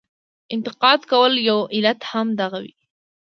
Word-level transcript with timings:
انتقاد 0.55 0.99
کولو 1.11 1.39
یو 1.49 1.59
علت 1.75 1.99
هم 2.11 2.27
دغه 2.41 2.59
وي. 2.63 2.73